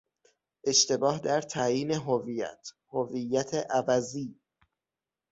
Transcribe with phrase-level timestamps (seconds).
[0.63, 4.39] اشتباه در تعیین هویت، هویت عوضی